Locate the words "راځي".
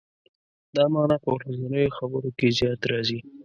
2.91-3.19